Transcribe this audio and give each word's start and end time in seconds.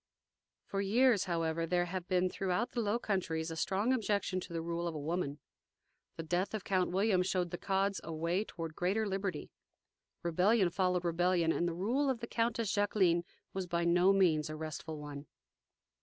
For 0.65 0.81
years, 0.81 1.25
however, 1.25 1.67
there 1.67 1.85
had 1.85 2.07
been 2.07 2.27
throughout 2.27 2.71
the 2.71 2.81
Low 2.81 2.97
Countries 2.97 3.51
a 3.51 3.55
strong 3.55 3.93
objection 3.93 4.39
to 4.39 4.51
the 4.51 4.63
rule 4.63 4.87
of 4.87 4.95
a 4.95 4.99
woman. 4.99 5.37
The 6.15 6.23
death 6.23 6.55
of 6.55 6.63
Count 6.63 6.89
William 6.89 7.21
showed 7.21 7.51
the 7.51 7.59
Cods 7.59 8.01
a 8.03 8.11
way 8.11 8.43
toward 8.43 8.75
greater 8.75 9.07
liberty. 9.07 9.51
Rebellion 10.23 10.71
followed 10.71 11.05
rebellion, 11.05 11.51
and 11.51 11.67
the 11.67 11.75
rule 11.75 12.09
of 12.09 12.19
the 12.19 12.25
Countess 12.25 12.71
Jacqueline 12.73 13.23
was 13.53 13.67
by 13.67 13.83
no 13.85 14.11
means 14.11 14.49
a 14.49 14.55
restful 14.55 14.97
one. 14.97 15.27